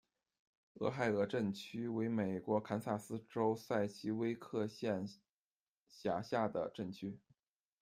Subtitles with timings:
[0.79, 5.07] 俄亥俄镇区为美国堪萨斯州塞奇威克县
[5.87, 7.19] 辖下的镇区。